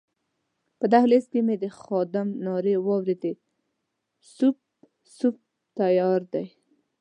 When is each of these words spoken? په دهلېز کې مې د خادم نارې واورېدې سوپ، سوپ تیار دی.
په 0.79 0.85
دهلېز 0.93 1.25
کې 1.31 1.39
مې 1.45 1.55
د 1.63 1.65
خادم 1.79 2.27
نارې 2.45 2.75
واورېدې 2.85 3.33
سوپ، 4.35 4.57
سوپ 5.17 5.35
تیار 5.77 6.21
دی. 6.33 6.45